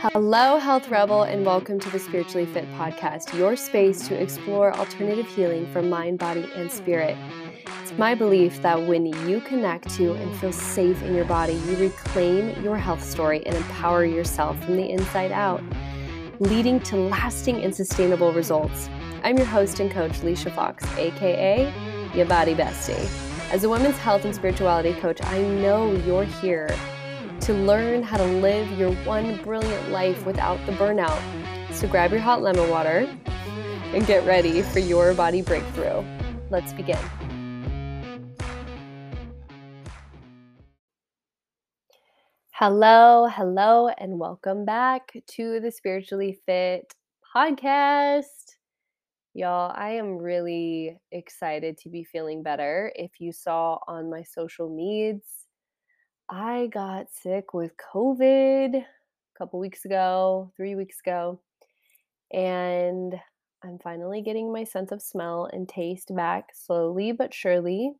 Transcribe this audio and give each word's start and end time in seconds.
Hello, 0.00 0.58
Health 0.58 0.90
Rebel, 0.90 1.24
and 1.24 1.44
welcome 1.44 1.80
to 1.80 1.90
the 1.90 1.98
Spiritually 1.98 2.46
Fit 2.46 2.70
Podcast, 2.74 3.36
your 3.36 3.56
space 3.56 4.06
to 4.06 4.14
explore 4.14 4.72
alternative 4.76 5.26
healing 5.26 5.66
for 5.72 5.82
mind, 5.82 6.20
body, 6.20 6.48
and 6.54 6.70
spirit. 6.70 7.16
It's 7.82 7.90
my 7.98 8.14
belief 8.14 8.62
that 8.62 8.86
when 8.86 9.06
you 9.06 9.40
connect 9.40 9.90
to 9.96 10.12
and 10.12 10.36
feel 10.36 10.52
safe 10.52 11.02
in 11.02 11.16
your 11.16 11.24
body, 11.24 11.54
you 11.54 11.74
reclaim 11.78 12.62
your 12.62 12.76
health 12.76 13.02
story 13.02 13.44
and 13.44 13.56
empower 13.56 14.04
yourself 14.04 14.62
from 14.64 14.76
the 14.76 14.88
inside 14.88 15.32
out, 15.32 15.64
leading 16.38 16.78
to 16.82 16.94
lasting 16.94 17.64
and 17.64 17.74
sustainable 17.74 18.32
results. 18.32 18.88
I'm 19.24 19.36
your 19.36 19.46
host 19.46 19.80
and 19.80 19.90
coach, 19.90 20.22
Lecia 20.22 20.54
Fox, 20.54 20.84
aka 20.96 21.72
Your 22.14 22.26
Body 22.26 22.54
Bestie. 22.54 23.10
As 23.50 23.64
a 23.64 23.68
women's 23.68 23.98
health 23.98 24.24
and 24.24 24.32
spirituality 24.32 24.94
coach, 25.00 25.18
I 25.24 25.42
know 25.42 25.90
you're 26.06 26.22
here 26.22 26.70
to 27.40 27.52
learn 27.52 28.02
how 28.02 28.16
to 28.16 28.24
live 28.24 28.70
your 28.78 28.92
one 29.04 29.42
brilliant 29.42 29.90
life 29.90 30.24
without 30.26 30.58
the 30.66 30.72
burnout. 30.72 31.20
So 31.72 31.86
grab 31.88 32.10
your 32.10 32.20
hot 32.20 32.42
lemon 32.42 32.68
water 32.68 33.08
and 33.94 34.06
get 34.06 34.26
ready 34.26 34.62
for 34.62 34.78
your 34.78 35.14
body 35.14 35.42
breakthrough. 35.42 36.04
Let's 36.50 36.72
begin. 36.72 36.98
Hello, 42.50 43.28
hello, 43.30 43.86
and 43.86 44.18
welcome 44.18 44.64
back 44.64 45.12
to 45.28 45.60
the 45.60 45.70
Spiritually 45.70 46.40
Fit 46.44 46.92
podcast. 47.34 48.24
Y'all, 49.32 49.70
I 49.76 49.90
am 49.90 50.18
really 50.18 50.98
excited 51.12 51.78
to 51.78 51.88
be 51.88 52.02
feeling 52.02 52.42
better. 52.42 52.92
If 52.96 53.20
you 53.20 53.30
saw 53.30 53.78
on 53.86 54.10
my 54.10 54.24
social 54.24 54.68
medias, 54.68 55.22
I 56.30 56.66
got 56.66 57.10
sick 57.10 57.54
with 57.54 57.72
COVID 57.76 58.74
a 58.76 58.86
couple 59.38 59.60
weeks 59.60 59.84
ago, 59.84 60.52
three 60.56 60.74
weeks 60.74 61.00
ago, 61.00 61.40
and 62.32 63.14
I'm 63.64 63.78
finally 63.78 64.22
getting 64.22 64.52
my 64.52 64.64
sense 64.64 64.92
of 64.92 65.02
smell 65.02 65.48
and 65.52 65.68
taste 65.68 66.14
back 66.14 66.50
slowly 66.54 67.12
but 67.12 67.34
surely. 67.34 67.92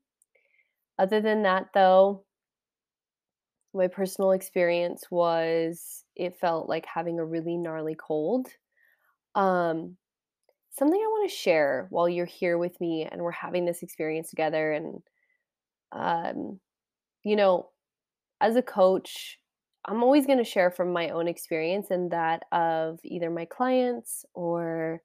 Other 0.98 1.20
than 1.20 1.43
that, 1.43 1.69
though, 1.75 2.25
my 3.75 3.87
personal 3.87 4.33
experience 4.33 5.11
was 5.11 6.05
it 6.17 6.39
felt 6.39 6.69
like 6.69 6.87
having 6.87 7.19
a 7.19 7.25
really 7.25 7.57
gnarly 7.57 7.95
cold. 7.95 8.48
Um, 9.35 9.97
something 10.70 11.01
I 11.01 11.07
want 11.09 11.31
to 11.31 11.37
share 11.37 11.87
while 11.91 12.09
you're 12.09 12.27
here 12.27 12.59
with 12.59 12.81
me 12.81 13.05
and 13.11 13.23
we're 13.23 13.31
having 13.31 13.65
this 13.65 13.83
experience 13.83 14.31
together. 14.31 14.73
And, 14.73 15.03
um, 15.92 16.61
you 17.25 17.37
know, 17.37 17.70
as 18.41 18.56
a 18.56 18.62
coach, 18.62 19.39
I'm 19.84 20.03
always 20.03 20.27
going 20.27 20.39
to 20.39 20.44
share 20.44 20.70
from 20.70 20.92
my 20.92 21.11
own 21.11 21.28
experience 21.28 21.91
and 21.91 22.11
that 22.11 22.45
of 22.53 22.98
either 23.05 23.30
my 23.30 23.45
clients 23.47 24.25
or 24.34 25.03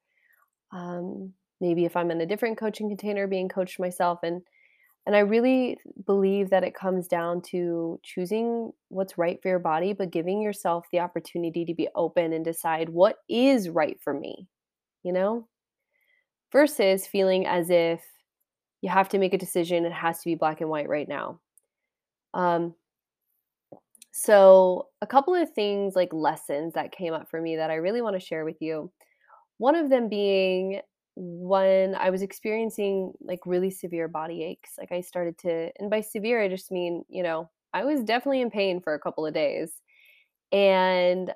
um, 0.72 1.34
maybe 1.62 1.86
if 1.86 1.96
I'm 1.96 2.12
in 2.12 2.22
a 2.22 2.26
different 2.26 2.58
coaching 2.58 2.90
container 2.90 3.28
being 3.28 3.50
coached 3.50 3.80
myself. 3.80 4.20
And 4.24 4.42
and 5.06 5.18
I 5.18 5.20
really 5.20 5.78
believe 6.06 6.50
that 6.52 6.64
it 6.64 6.74
comes 6.74 7.08
down 7.08 7.42
to 7.50 8.00
choosing 8.04 8.72
what's 8.88 9.18
right 9.18 9.38
for 9.42 9.50
your 9.50 9.60
body, 9.60 9.92
but 9.92 10.12
giving 10.12 10.42
yourself 10.42 10.86
the 10.92 11.02
opportunity 11.02 11.66
to 11.66 11.74
be 11.74 11.90
open 11.94 12.32
and 12.32 12.46
decide 12.46 12.88
what 12.88 13.18
is 13.28 13.68
right 13.68 14.00
for 14.02 14.14
me, 14.14 14.48
you 15.04 15.12
know, 15.12 15.50
versus 16.54 17.06
feeling 17.06 17.46
as 17.46 17.70
if 17.70 18.02
you 18.82 18.90
have 18.90 19.10
to 19.10 19.18
make 19.18 19.34
a 19.34 19.38
decision. 19.38 19.86
It 19.86 19.92
has 19.92 20.20
to 20.20 20.26
be 20.26 20.36
black 20.36 20.62
and 20.62 20.70
white 20.70 20.88
right 20.88 21.08
now. 21.08 21.42
Um, 22.34 22.74
so, 24.16 24.90
a 25.02 25.08
couple 25.08 25.34
of 25.34 25.52
things 25.54 25.96
like 25.96 26.14
lessons 26.14 26.74
that 26.76 26.92
came 26.92 27.14
up 27.14 27.30
for 27.30 27.42
me 27.42 27.56
that 27.56 27.72
I 27.72 27.76
really 27.76 28.02
want 28.02 28.16
to 28.16 28.20
share 28.26 28.46
with 28.46 28.62
you. 28.62 28.92
One 29.58 29.76
of 29.76 29.90
them 29.90 30.10
being 30.10 30.82
when 31.16 31.96
I 31.96 32.10
was 32.12 32.22
experiencing 32.22 33.14
like 33.22 33.40
really 33.46 33.72
severe 33.72 34.08
body 34.08 34.44
aches. 34.44 34.72
Like 34.80 34.92
I 34.92 35.02
started 35.02 35.38
to, 35.40 35.72
and 35.80 35.90
by 35.90 36.02
severe, 36.02 36.42
I 36.42 36.50
just 36.50 36.72
mean, 36.72 37.06
you 37.10 37.24
know, 37.24 37.50
I 37.74 37.86
was 37.86 38.04
definitely 38.04 38.42
in 38.42 38.52
pain 38.52 38.82
for 38.82 38.94
a 38.94 39.00
couple 39.00 39.26
of 39.26 39.34
days. 39.34 39.74
And 40.52 41.34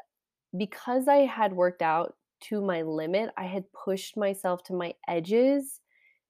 because 0.57 1.07
I 1.07 1.19
had 1.25 1.53
worked 1.53 1.81
out 1.81 2.16
to 2.43 2.61
my 2.61 2.83
limit, 2.83 3.31
I 3.37 3.45
had 3.45 3.66
pushed 3.73 4.17
myself 4.17 4.63
to 4.66 4.73
my 4.73 4.95
edges 5.07 5.81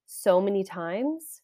so 0.08 0.42
many 0.42 0.64
times. 0.64 1.42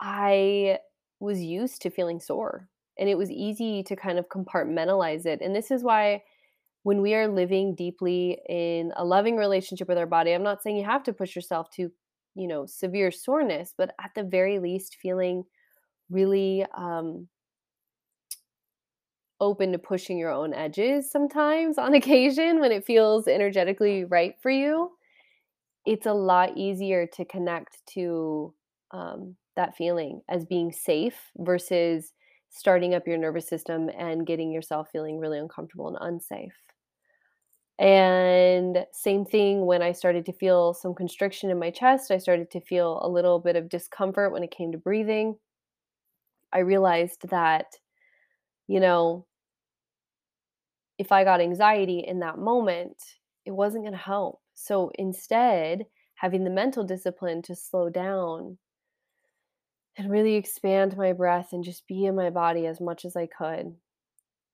I 0.00 0.80
was 1.20 1.40
used 1.42 1.82
to 1.82 1.90
feeling 1.90 2.20
sore 2.20 2.69
and 3.00 3.08
it 3.08 3.16
was 3.16 3.30
easy 3.30 3.82
to 3.82 3.96
kind 3.96 4.18
of 4.18 4.28
compartmentalize 4.28 5.24
it. 5.24 5.40
And 5.40 5.56
this 5.56 5.70
is 5.70 5.82
why 5.82 6.22
when 6.82 7.00
we 7.00 7.14
are 7.14 7.26
living 7.26 7.74
deeply 7.74 8.38
in 8.46 8.92
a 8.94 9.04
loving 9.04 9.36
relationship 9.36 9.88
with 9.88 9.96
our 9.96 10.06
body, 10.06 10.32
I'm 10.32 10.42
not 10.42 10.62
saying 10.62 10.76
you 10.76 10.84
have 10.84 11.02
to 11.04 11.14
push 11.14 11.34
yourself 11.34 11.70
to, 11.76 11.90
you 12.34 12.46
know, 12.46 12.66
severe 12.66 13.10
soreness, 13.10 13.74
but 13.76 13.94
at 13.98 14.10
the 14.14 14.22
very 14.22 14.58
least, 14.58 14.98
feeling 15.00 15.44
really 16.10 16.66
um, 16.76 17.26
open 19.40 19.72
to 19.72 19.78
pushing 19.78 20.18
your 20.18 20.30
own 20.30 20.52
edges 20.52 21.10
sometimes 21.10 21.78
on 21.78 21.94
occasion 22.00 22.60
when 22.60 22.70
it 22.70 22.84
feels 22.84 23.26
energetically 23.26 24.04
right 24.04 24.34
for 24.42 24.50
you. 24.50 24.90
It's 25.86 26.06
a 26.06 26.12
lot 26.12 26.58
easier 26.58 27.06
to 27.14 27.24
connect 27.24 27.78
to 27.94 28.52
um, 28.90 29.36
that 29.56 29.74
feeling 29.74 30.20
as 30.28 30.44
being 30.44 30.70
safe 30.70 31.16
versus 31.38 32.12
starting 32.50 32.94
up 32.94 33.06
your 33.06 33.16
nervous 33.16 33.48
system 33.48 33.90
and 33.96 34.26
getting 34.26 34.52
yourself 34.52 34.88
feeling 34.92 35.18
really 35.18 35.38
uncomfortable 35.38 35.88
and 35.88 35.96
unsafe. 36.00 36.52
And 37.78 38.84
same 38.92 39.24
thing 39.24 39.64
when 39.64 39.80
I 39.80 39.92
started 39.92 40.26
to 40.26 40.34
feel 40.34 40.74
some 40.74 40.94
constriction 40.94 41.48
in 41.48 41.58
my 41.58 41.70
chest, 41.70 42.10
I 42.10 42.18
started 42.18 42.50
to 42.50 42.60
feel 42.60 43.00
a 43.02 43.08
little 43.08 43.38
bit 43.38 43.56
of 43.56 43.70
discomfort 43.70 44.32
when 44.32 44.42
it 44.42 44.50
came 44.50 44.72
to 44.72 44.78
breathing. 44.78 45.36
I 46.52 46.58
realized 46.58 47.28
that, 47.30 47.66
you 48.66 48.80
know, 48.80 49.26
if 50.98 51.12
I 51.12 51.24
got 51.24 51.40
anxiety 51.40 52.00
in 52.00 52.18
that 52.18 52.38
moment, 52.38 53.02
it 53.46 53.52
wasn't 53.52 53.84
going 53.84 53.94
to 53.94 53.98
help. 53.98 54.40
So 54.52 54.90
instead, 54.96 55.86
having 56.16 56.44
the 56.44 56.50
mental 56.50 56.84
discipline 56.84 57.40
to 57.42 57.56
slow 57.56 57.88
down 57.88 58.58
and 60.00 60.10
really 60.10 60.34
expand 60.34 60.96
my 60.96 61.12
breath 61.12 61.52
and 61.52 61.62
just 61.62 61.86
be 61.86 62.06
in 62.06 62.16
my 62.16 62.30
body 62.30 62.66
as 62.66 62.80
much 62.80 63.04
as 63.04 63.16
I 63.16 63.26
could. 63.26 63.74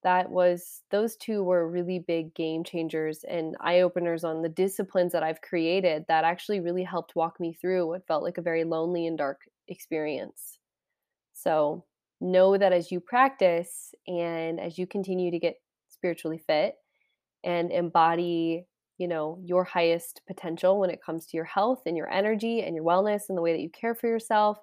That 0.03 0.29
was, 0.29 0.83
those 0.91 1.17
two 1.17 1.45
were 1.45 1.71
really 1.71 2.01
big 2.01 2.35
game 2.35 2.65
changers 2.65 3.25
and 3.29 3.57
eye 3.61 3.81
openers 3.81 4.25
on 4.25 4.43
the 4.43 4.49
disciplines 4.49 5.13
that 5.13 5.23
I've 5.23 5.41
created 5.43 6.05
that 6.09 6.25
actually 6.25 6.59
really 6.59 6.83
helped 6.83 7.15
walk 7.15 7.39
me 7.39 7.53
through 7.53 7.87
what 7.87 8.09
felt 8.09 8.25
like 8.25 8.39
a 8.39 8.43
very 8.43 8.65
lonely 8.65 9.07
and 9.07 9.17
dark 9.17 9.43
experience. 9.69 10.59
So, 11.33 11.85
know 12.21 12.57
that 12.57 12.73
as 12.73 12.91
you 12.91 12.99
practice 12.99 13.95
and 14.09 14.59
as 14.59 14.79
you 14.79 14.87
continue 14.87 15.31
to 15.31 15.39
get 15.39 15.61
spiritually 15.91 16.39
fit 16.39 16.75
and 17.45 17.71
embody 17.71 18.67
you 18.97 19.07
know 19.07 19.39
your 19.45 19.63
highest 19.63 20.23
potential 20.27 20.81
when 20.81 20.89
it 20.89 21.03
comes 21.05 21.27
to 21.27 21.37
your 21.37 21.45
health 21.45 21.83
and 21.85 21.95
your 21.95 22.11
energy 22.11 22.63
and 22.63 22.75
your 22.75 22.85
wellness 22.87 23.25
and 23.29 23.37
the 23.37 23.43
way 23.43 23.53
that 23.53 23.61
you 23.61 23.69
care 23.69 23.95
for 23.95 24.07
yourself 24.09 24.59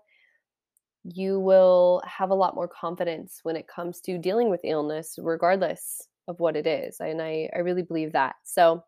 you 1.03 1.39
will 1.39 2.01
have 2.05 2.29
a 2.29 2.35
lot 2.35 2.55
more 2.55 2.67
confidence 2.67 3.39
when 3.43 3.55
it 3.55 3.67
comes 3.67 3.99
to 4.01 4.17
dealing 4.17 4.49
with 4.49 4.61
illness, 4.63 5.19
regardless 5.21 6.07
of 6.27 6.39
what 6.39 6.55
it 6.55 6.65
is. 6.65 6.97
And 6.99 7.21
I, 7.21 7.49
I 7.53 7.59
really 7.59 7.81
believe 7.81 8.13
that. 8.13 8.35
So 8.43 8.83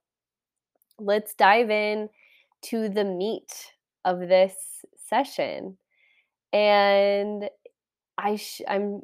let's 0.97 1.33
dive 1.33 1.69
in 1.69 2.09
to 2.63 2.89
the 2.89 3.03
meat 3.03 3.73
of 4.05 4.19
this 4.19 4.55
session. 5.09 5.77
And 6.53 7.49
I 8.17 8.37
sh- 8.37 8.61
I'm 8.67 9.01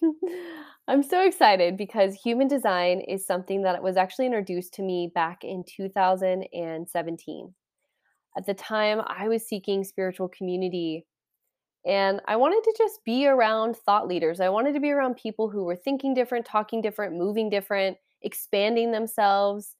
I'm 0.88 1.02
so 1.02 1.26
excited 1.26 1.76
because 1.76 2.14
human 2.14 2.48
design 2.48 3.00
is 3.00 3.26
something 3.26 3.62
that 3.62 3.82
was 3.82 3.96
actually 3.96 4.26
introduced 4.26 4.74
to 4.74 4.82
me 4.82 5.10
back 5.12 5.42
in 5.42 5.64
2017. 5.64 7.54
At 8.36 8.46
the 8.46 8.54
time, 8.54 9.02
I 9.06 9.28
was 9.28 9.46
seeking 9.46 9.84
spiritual 9.84 10.28
community 10.28 11.06
and 11.84 12.20
I 12.26 12.36
wanted 12.36 12.62
to 12.64 12.74
just 12.78 13.04
be 13.04 13.26
around 13.26 13.76
thought 13.76 14.06
leaders. 14.06 14.40
I 14.40 14.48
wanted 14.48 14.74
to 14.74 14.80
be 14.80 14.90
around 14.90 15.16
people 15.16 15.50
who 15.50 15.64
were 15.64 15.76
thinking 15.76 16.14
different, 16.14 16.46
talking 16.46 16.80
different, 16.80 17.16
moving 17.16 17.50
different, 17.50 17.96
expanding 18.22 18.92
themselves. 18.92 19.76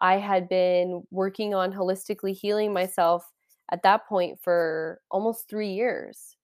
I 0.00 0.18
had 0.18 0.48
been 0.48 1.04
working 1.10 1.54
on 1.54 1.72
holistically 1.72 2.34
healing 2.34 2.72
myself 2.72 3.32
at 3.72 3.82
that 3.82 4.06
point 4.06 4.38
for 4.42 5.00
almost 5.10 5.48
three 5.48 5.72
years 5.72 6.36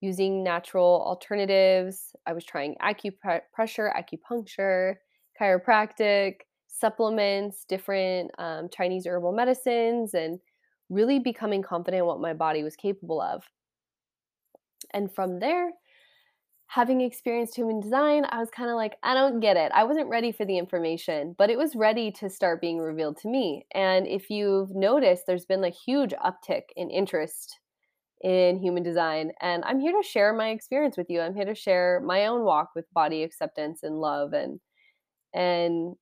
using 0.00 0.42
natural 0.42 1.02
alternatives. 1.06 2.14
I 2.26 2.32
was 2.32 2.44
trying 2.44 2.76
acupressure, 2.82 3.92
acupuncture, 3.94 4.96
chiropractic, 5.40 6.36
supplements, 6.66 7.64
different 7.68 8.30
um, 8.38 8.68
Chinese 8.70 9.06
herbal 9.06 9.32
medicines, 9.32 10.14
and 10.14 10.38
really 10.88 11.18
becoming 11.18 11.62
confident 11.62 12.00
in 12.00 12.06
what 12.06 12.20
my 12.20 12.32
body 12.32 12.62
was 12.62 12.76
capable 12.76 13.20
of. 13.20 13.42
And 14.92 15.12
from 15.12 15.38
there, 15.38 15.72
having 16.68 17.00
experienced 17.00 17.54
human 17.56 17.80
design, 17.80 18.26
I 18.28 18.38
was 18.38 18.50
kind 18.50 18.70
of 18.70 18.76
like, 18.76 18.96
I 19.02 19.14
don't 19.14 19.40
get 19.40 19.56
it. 19.56 19.70
I 19.72 19.84
wasn't 19.84 20.08
ready 20.08 20.32
for 20.32 20.44
the 20.44 20.58
information, 20.58 21.34
but 21.38 21.50
it 21.50 21.58
was 21.58 21.76
ready 21.76 22.10
to 22.12 22.28
start 22.28 22.60
being 22.60 22.78
revealed 22.78 23.18
to 23.18 23.28
me. 23.28 23.66
And 23.72 24.06
if 24.06 24.30
you've 24.30 24.74
noticed, 24.74 25.24
there's 25.26 25.46
been 25.46 25.64
a 25.64 25.70
huge 25.70 26.12
uptick 26.12 26.62
in 26.76 26.90
interest 26.90 27.60
in 28.22 28.58
human 28.58 28.82
design. 28.82 29.32
And 29.40 29.62
I'm 29.64 29.78
here 29.78 29.92
to 29.92 30.06
share 30.06 30.32
my 30.32 30.48
experience 30.48 30.96
with 30.96 31.08
you. 31.08 31.20
I'm 31.20 31.34
here 31.34 31.44
to 31.44 31.54
share 31.54 32.00
my 32.04 32.26
own 32.26 32.44
walk 32.44 32.70
with 32.74 32.92
body 32.92 33.22
acceptance 33.22 33.82
and 33.82 34.00
love 34.00 34.32
and 34.32 34.58
and 35.34 35.94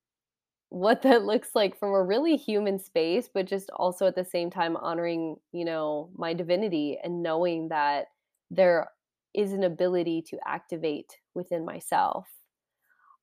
what 0.70 1.02
that 1.02 1.22
looks 1.24 1.50
like 1.54 1.78
from 1.78 1.90
a 1.90 2.02
really 2.02 2.36
human 2.36 2.78
space, 2.78 3.28
but 3.32 3.46
just 3.46 3.70
also 3.70 4.06
at 4.06 4.16
the 4.16 4.24
same 4.24 4.50
time 4.50 4.76
honoring, 4.76 5.36
you 5.52 5.64
know, 5.64 6.10
my 6.16 6.34
divinity 6.34 6.98
and 7.02 7.22
knowing 7.22 7.68
that 7.68 8.06
there 8.50 8.88
is 9.34 9.52
an 9.52 9.64
ability 9.64 10.22
to 10.22 10.38
activate 10.46 11.18
within 11.34 11.64
myself. 11.64 12.28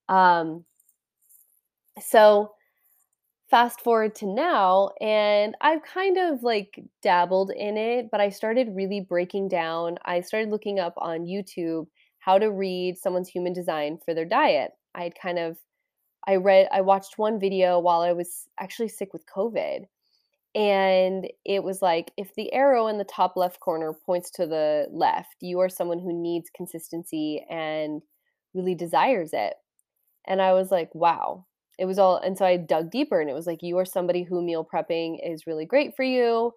Um, 0.10 0.66
so 2.00 2.52
fast 3.50 3.82
forward 3.82 4.16
to 4.16 4.26
now, 4.26 4.92
and 5.02 5.56
I've 5.62 5.84
kind 5.84 6.18
of 6.18 6.44
like 6.44 6.84
dabbled 7.02 7.52
in 7.52 7.78
it, 7.78 8.10
but 8.12 8.22
I 8.22 8.30
started 8.30 8.76
really 8.76 9.02
breaking 9.02 9.50
down. 9.50 9.98
I 10.06 10.22
started 10.22 10.50
looking 10.50 10.80
up 10.80 10.94
on 10.98 11.26
YouTube 11.26 11.88
how 12.20 12.38
to 12.38 12.52
read 12.52 12.98
someone's 12.98 13.30
human 13.30 13.52
design 13.52 13.98
for 14.06 14.14
their 14.14 14.26
diet. 14.26 14.72
I'd 14.96 15.20
kind 15.20 15.40
of 15.40 15.58
I 16.28 16.36
read 16.36 16.68
I 16.72 16.82
watched 16.82 17.18
one 17.18 17.40
video 17.40 17.80
while 17.80 18.02
I 18.02 18.14
was 18.14 18.48
actually 18.60 18.90
sick 18.90 19.12
with 19.14 19.26
COVID. 19.26 19.86
And 20.54 21.28
it 21.46 21.64
was 21.64 21.82
like 21.82 22.12
if 22.18 22.36
the 22.36 22.52
arrow 22.54 22.88
in 22.88 22.98
the 22.98 23.06
top 23.06 23.38
left 23.38 23.60
corner 23.60 23.94
points 23.94 24.30
to 24.32 24.46
the 24.46 24.88
left, 24.92 25.36
you 25.42 25.60
are 25.60 25.70
someone 25.70 26.00
who 26.00 26.14
needs 26.14 26.50
consistency 26.56 27.46
and 27.50 28.02
really 28.54 28.76
desires 28.76 29.32
it. 29.34 29.54
And 30.28 30.42
I 30.42 30.54
was 30.54 30.72
like, 30.72 30.94
wow. 30.94 31.46
It 31.80 31.86
was 31.86 31.98
all 31.98 32.18
and 32.18 32.38
so 32.38 32.46
I 32.46 32.58
dug 32.58 32.92
deeper 32.92 33.22
and 33.22 33.30
it 33.30 33.34
was 33.34 33.48
like 33.48 33.64
you 33.64 33.78
are 33.80 33.86
somebody 33.86 34.24
who 34.24 34.44
meal 34.44 34.68
prepping 34.72 35.18
is 35.24 35.48
really 35.48 35.66
great 35.66 35.96
for 35.96 36.04
you. 36.04 36.54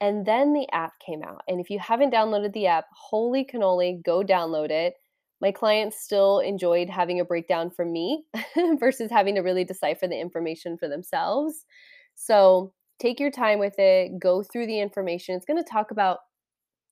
And 0.00 0.26
then 0.26 0.52
the 0.52 0.66
app 0.72 0.92
came 1.04 1.22
out. 1.22 1.42
And 1.46 1.60
if 1.60 1.70
you 1.70 1.78
haven't 1.78 2.12
downloaded 2.12 2.52
the 2.54 2.66
app, 2.66 2.86
holy 2.92 3.44
cannoli, 3.44 4.02
go 4.02 4.22
download 4.24 4.70
it 4.70 4.94
my 5.40 5.52
clients 5.52 6.00
still 6.00 6.38
enjoyed 6.38 6.88
having 6.88 7.20
a 7.20 7.24
breakdown 7.24 7.70
from 7.70 7.92
me 7.92 8.24
versus 8.78 9.10
having 9.10 9.34
to 9.34 9.42
really 9.42 9.64
decipher 9.64 10.06
the 10.06 10.18
information 10.18 10.78
for 10.78 10.88
themselves. 10.88 11.66
So 12.14 12.72
take 13.00 13.20
your 13.20 13.30
time 13.30 13.58
with 13.58 13.78
it, 13.78 14.18
go 14.18 14.42
through 14.42 14.66
the 14.66 14.80
information. 14.80 15.34
It's 15.34 15.46
going 15.46 15.62
to 15.62 15.70
talk 15.70 15.90
about 15.90 16.18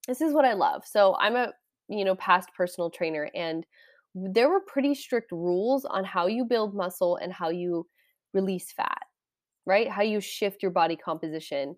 this 0.09 0.21
is 0.21 0.33
what 0.33 0.45
I 0.45 0.55
love. 0.55 0.83
So 0.85 1.17
I'm 1.21 1.37
a, 1.37 1.53
you 1.89 2.05
know, 2.05 2.17
past 2.17 2.51
personal 2.57 2.91
trainer 2.91 3.31
and 3.35 3.65
there 4.15 4.51
were 4.51 4.61
pretty 4.61 4.95
strict 4.95 5.33
rules 5.33 5.85
on 5.85 6.05
how 6.05 6.27
you 6.27 6.45
build 6.45 6.75
muscle 6.75 7.17
and 7.17 7.33
how 7.33 7.49
you 7.49 7.87
release 8.35 8.73
fat, 8.73 9.03
right? 9.65 9.89
How 9.89 10.03
you 10.03 10.21
shift 10.21 10.63
your 10.63 10.71
body 10.71 10.97
composition. 10.97 11.77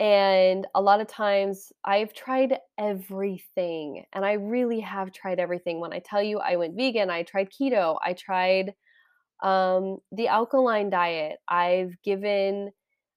And 0.00 0.66
a 0.74 0.80
lot 0.80 1.00
of 1.00 1.08
times 1.08 1.72
I've 1.84 2.14
tried 2.14 2.56
everything, 2.78 4.04
and 4.12 4.24
I 4.24 4.34
really 4.34 4.78
have 4.80 5.12
tried 5.12 5.40
everything. 5.40 5.80
When 5.80 5.92
I 5.92 5.98
tell 5.98 6.22
you 6.22 6.38
I 6.38 6.54
went 6.54 6.76
vegan, 6.76 7.10
I 7.10 7.24
tried 7.24 7.48
keto, 7.50 7.98
I 8.04 8.12
tried 8.12 8.74
um, 9.42 9.98
the 10.12 10.28
alkaline 10.28 10.88
diet, 10.88 11.38
I've 11.48 11.94
given, 12.04 12.70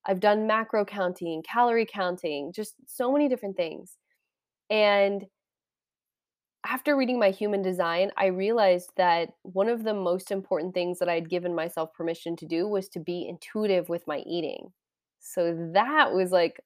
I've 0.05 0.19
done 0.19 0.47
macro 0.47 0.83
counting, 0.85 1.43
calorie 1.43 1.85
counting, 1.85 2.51
just 2.53 2.75
so 2.87 3.11
many 3.11 3.29
different 3.29 3.55
things. 3.55 3.97
And 4.69 5.25
after 6.65 6.95
reading 6.95 7.19
my 7.19 7.31
human 7.31 7.61
design, 7.61 8.11
I 8.17 8.27
realized 8.27 8.91
that 8.97 9.29
one 9.41 9.67
of 9.67 9.83
the 9.83 9.93
most 9.93 10.31
important 10.31 10.73
things 10.73 10.99
that 10.99 11.09
I'd 11.09 11.29
given 11.29 11.55
myself 11.55 11.93
permission 11.93 12.35
to 12.37 12.45
do 12.45 12.67
was 12.67 12.87
to 12.89 12.99
be 12.99 13.27
intuitive 13.27 13.89
with 13.89 14.05
my 14.07 14.19
eating. 14.27 14.71
So 15.19 15.71
that 15.73 16.13
was 16.13 16.31
like 16.31 16.61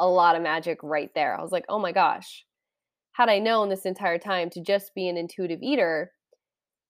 a 0.00 0.08
lot 0.08 0.36
of 0.36 0.42
magic 0.42 0.78
right 0.82 1.10
there. 1.14 1.38
I 1.38 1.42
was 1.42 1.52
like, 1.52 1.64
oh 1.68 1.78
my 1.78 1.92
gosh, 1.92 2.44
had 3.12 3.28
I 3.28 3.38
known 3.38 3.68
this 3.68 3.86
entire 3.86 4.18
time 4.18 4.50
to 4.50 4.60
just 4.60 4.94
be 4.94 5.08
an 5.08 5.16
intuitive 5.16 5.60
eater 5.62 6.12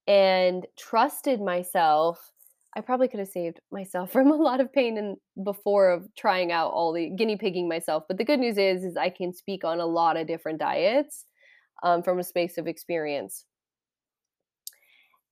and 0.07 0.67
trusted 0.79 1.41
myself, 1.41 2.33
I 2.77 2.81
probably 2.81 3.09
could 3.09 3.21
have 3.21 3.29
saved 3.29 3.61
myself 3.71 4.13
from 4.13 4.31
a 4.31 4.37
lot 4.37 4.61
of 4.61 4.73
pain 4.73 4.99
and 4.99 5.17
before 5.45 5.91
of 5.91 6.09
trying 6.17 6.53
out 6.53 6.73
all 6.73 6.93
the 6.93 7.11
guinea 7.11 7.37
pigging 7.37 7.69
myself. 7.69 8.05
But 8.09 8.19
the 8.19 8.25
good 8.25 8.41
news 8.41 8.59
is, 8.59 8.85
is 8.85 8.97
I 8.97 9.11
can 9.11 9.33
speak 9.33 9.65
on 9.65 9.81
a 9.81 9.87
lot 9.87 10.17
of 10.17 10.27
different 10.27 10.59
diets 10.59 11.25
um, 11.83 12.03
from 12.03 12.19
a 12.19 12.25
space 12.25 12.59
of 12.59 12.67
experience. 12.67 13.45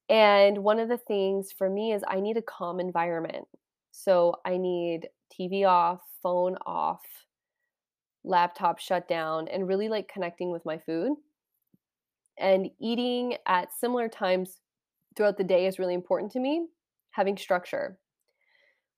And 0.09 0.59
one 0.59 0.79
of 0.79 0.89
the 0.89 0.99
things 0.99 1.53
for 1.57 1.69
me 1.69 1.93
is 1.93 2.03
I 2.07 2.21
need 2.21 2.37
a 2.37 2.43
calm 2.43 2.79
environment. 2.79 3.47
So 3.91 4.37
I 4.45 4.57
need 4.57 5.09
TV 5.33 5.67
off, 5.67 6.01
phone 6.23 6.57
off, 6.65 7.03
laptop 8.25 8.79
shut 8.79 9.09
down 9.09 9.49
and 9.49 9.67
really 9.67 9.89
like 9.89 10.09
connecting 10.09 10.51
with 10.51 10.65
my 10.65 10.79
food. 10.79 11.13
And 12.39 12.71
eating 12.81 13.37
at 13.47 13.73
similar 13.73 14.09
times 14.09 14.61
throughout 15.17 15.39
the 15.39 15.45
day 15.45 15.67
is 15.67 15.79
really 15.79 15.95
important 15.95 16.31
to 16.33 16.41
me, 16.41 16.67
having 17.17 17.37
structure. 17.37 17.99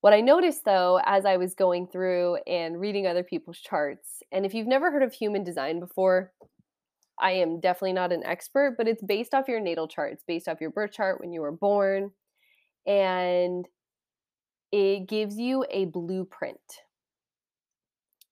What 0.00 0.12
I 0.12 0.20
noticed 0.20 0.64
though, 0.64 1.00
as 1.04 1.24
I 1.24 1.36
was 1.36 1.54
going 1.54 1.88
through 1.88 2.36
and 2.46 2.80
reading 2.80 3.06
other 3.06 3.24
people's 3.24 3.58
charts, 3.58 4.22
and 4.30 4.44
if 4.44 4.54
you've 4.54 4.66
never 4.66 4.90
heard 4.90 5.02
of 5.02 5.12
human 5.12 5.42
design 5.42 5.80
before, 5.80 6.32
I 7.20 7.32
am 7.32 7.58
definitely 7.60 7.94
not 7.94 8.12
an 8.12 8.24
expert, 8.24 8.76
but 8.76 8.86
it's 8.86 9.02
based 9.02 9.34
off 9.34 9.48
your 9.48 9.60
natal 9.60 9.88
chart. 9.88 10.12
It's 10.12 10.24
based 10.24 10.46
off 10.46 10.60
your 10.60 10.70
birth 10.70 10.92
chart 10.92 11.20
when 11.20 11.32
you 11.32 11.40
were 11.40 11.50
born. 11.50 12.12
And 12.86 13.66
it 14.70 15.08
gives 15.08 15.36
you 15.36 15.64
a 15.70 15.86
blueprint 15.86 16.60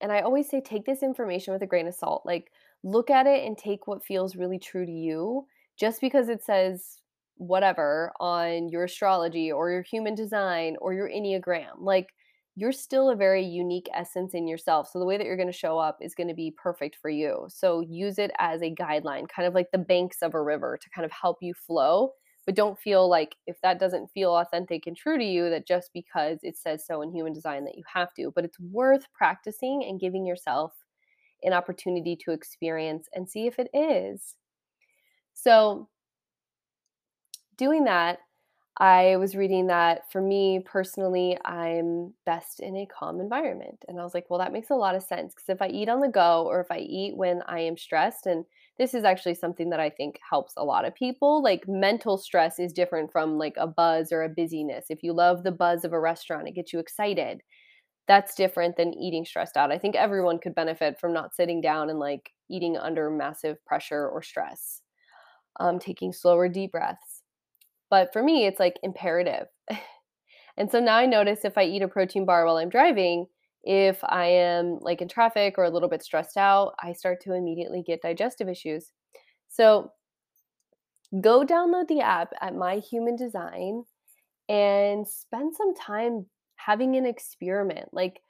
and 0.01 0.11
I 0.11 0.21
always 0.21 0.49
say 0.49 0.61
take 0.61 0.85
this 0.85 1.03
information 1.03 1.53
with 1.53 1.63
a 1.63 1.67
grain 1.67 1.87
of 1.87 1.95
salt. 1.95 2.23
Like 2.25 2.51
look 2.83 3.09
at 3.09 3.27
it 3.27 3.45
and 3.45 3.57
take 3.57 3.87
what 3.87 4.05
feels 4.05 4.35
really 4.35 4.59
true 4.59 4.85
to 4.85 4.91
you. 4.91 5.45
Just 5.77 6.01
because 6.01 6.29
it 6.29 6.43
says 6.43 6.97
whatever 7.37 8.11
on 8.19 8.69
your 8.69 8.85
astrology 8.85 9.51
or 9.51 9.71
your 9.71 9.81
human 9.81 10.15
design 10.15 10.75
or 10.81 10.93
your 10.93 11.09
Enneagram, 11.09 11.79
like 11.79 12.09
you're 12.55 12.71
still 12.71 13.09
a 13.09 13.15
very 13.15 13.45
unique 13.45 13.87
essence 13.93 14.33
in 14.33 14.47
yourself. 14.47 14.89
So 14.91 14.99
the 14.99 15.05
way 15.05 15.17
that 15.17 15.25
you're 15.25 15.37
going 15.37 15.51
to 15.51 15.53
show 15.53 15.77
up 15.77 15.97
is 16.01 16.15
going 16.15 16.27
to 16.27 16.33
be 16.33 16.55
perfect 16.57 16.97
for 17.01 17.09
you. 17.09 17.45
So 17.49 17.81
use 17.81 18.17
it 18.17 18.31
as 18.39 18.61
a 18.61 18.73
guideline, 18.73 19.29
kind 19.29 19.47
of 19.47 19.53
like 19.53 19.67
the 19.71 19.77
banks 19.77 20.23
of 20.23 20.33
a 20.33 20.41
river 20.41 20.79
to 20.81 20.89
kind 20.89 21.05
of 21.05 21.11
help 21.11 21.37
you 21.41 21.53
flow 21.53 22.13
but 22.47 22.55
don't 22.55 22.79
feel 22.79 23.07
like 23.09 23.35
if 23.45 23.59
that 23.61 23.77
doesn't 23.77 24.07
feel 24.07 24.31
authentic 24.31 24.87
and 24.87 24.97
true 24.97 25.17
to 25.17 25.23
you 25.23 25.49
that 25.51 25.67
just 25.67 25.91
because 25.93 26.39
it 26.41 26.57
says 26.57 26.83
so 26.87 27.03
in 27.03 27.11
human 27.11 27.33
design 27.33 27.65
that 27.65 27.77
you 27.77 27.83
have 27.93 28.11
to 28.15 28.31
but 28.33 28.45
it's 28.45 28.59
worth 28.59 29.05
practicing 29.13 29.83
and 29.87 29.99
giving 29.99 30.25
yourself 30.25 30.73
an 31.43 31.53
opportunity 31.53 32.15
to 32.15 32.31
experience 32.31 33.07
and 33.13 33.29
see 33.29 33.45
if 33.45 33.59
it 33.59 33.69
is 33.73 34.35
so 35.33 35.87
doing 37.57 37.85
that 37.85 38.19
I 38.79 39.17
was 39.17 39.35
reading 39.35 39.67
that 39.67 40.11
for 40.11 40.21
me 40.21 40.61
personally, 40.65 41.37
I'm 41.45 42.13
best 42.25 42.61
in 42.61 42.77
a 42.77 42.87
calm 42.87 43.19
environment. 43.19 43.83
And 43.87 43.99
I 43.99 44.03
was 44.03 44.13
like, 44.13 44.27
well, 44.29 44.39
that 44.39 44.53
makes 44.53 44.69
a 44.69 44.75
lot 44.75 44.95
of 44.95 45.03
sense 45.03 45.33
because 45.33 45.49
if 45.49 45.61
I 45.61 45.67
eat 45.69 45.89
on 45.89 45.99
the 45.99 46.07
go 46.09 46.45
or 46.47 46.61
if 46.61 46.71
I 46.71 46.79
eat 46.79 47.17
when 47.17 47.41
I 47.47 47.59
am 47.61 47.77
stressed, 47.77 48.27
and 48.27 48.45
this 48.77 48.93
is 48.93 49.03
actually 49.03 49.35
something 49.35 49.71
that 49.71 49.81
I 49.81 49.89
think 49.89 50.19
helps 50.29 50.53
a 50.57 50.63
lot 50.63 50.85
of 50.85 50.95
people, 50.95 51.43
like 51.43 51.67
mental 51.67 52.17
stress 52.17 52.59
is 52.59 52.73
different 52.73 53.11
from 53.11 53.37
like 53.37 53.55
a 53.57 53.67
buzz 53.67 54.11
or 54.11 54.23
a 54.23 54.29
busyness. 54.29 54.85
If 54.89 55.03
you 55.03 55.13
love 55.13 55.43
the 55.43 55.51
buzz 55.51 55.83
of 55.83 55.93
a 55.93 55.99
restaurant, 55.99 56.47
it 56.47 56.55
gets 56.55 56.71
you 56.71 56.79
excited. 56.79 57.41
That's 58.07 58.35
different 58.35 58.77
than 58.77 58.93
eating 58.93 59.25
stressed 59.25 59.57
out. 59.57 59.71
I 59.71 59.77
think 59.79 59.95
everyone 59.95 60.39
could 60.39 60.55
benefit 60.55 60.99
from 60.99 61.13
not 61.13 61.35
sitting 61.35 61.61
down 61.61 61.89
and 61.89 61.99
like 61.99 62.31
eating 62.49 62.77
under 62.77 63.09
massive 63.09 63.63
pressure 63.65 64.07
or 64.07 64.21
stress, 64.23 64.81
um, 65.59 65.79
taking 65.79 66.13
slower, 66.13 66.49
deep 66.49 66.71
breaths 66.73 67.16
but 67.89 68.11
for 68.13 68.23
me, 68.23 68.45
it's 68.45 68.59
like 68.59 68.79
imperative. 68.83 69.47
and 70.57 70.71
so 70.71 70.79
now 70.79 70.95
I 70.97 71.05
notice 71.05 71.45
if 71.45 71.57
I 71.57 71.63
eat 71.63 71.81
a 71.81 71.87
protein 71.87 72.25
bar 72.25 72.45
while 72.45 72.57
I'm 72.57 72.69
driving, 72.69 73.27
if 73.63 74.03
I 74.03 74.27
am 74.27 74.79
like 74.81 75.01
in 75.01 75.07
traffic 75.07 75.55
or 75.57 75.65
a 75.65 75.69
little 75.69 75.89
bit 75.89 76.03
stressed 76.03 76.37
out, 76.37 76.73
I 76.81 76.93
start 76.93 77.21
to 77.21 77.33
immediately 77.33 77.83
get 77.85 78.01
digestive 78.01 78.47
issues. 78.47 78.91
So 79.49 79.91
go 81.21 81.45
download 81.45 81.87
the 81.87 82.01
app 82.01 82.33
at 82.41 82.55
My 82.55 82.77
Human 82.77 83.15
Design 83.15 83.83
and 84.49 85.07
spend 85.07 85.55
some 85.55 85.75
time 85.75 86.27
having 86.55 86.95
an 86.95 87.05
experiment. 87.05 87.89
Like 87.91 88.21